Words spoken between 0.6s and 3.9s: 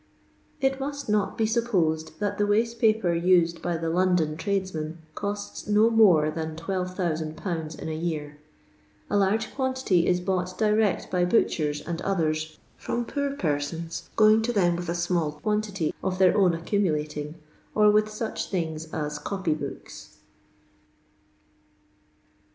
It roiut not be lupposed that the watte paper need by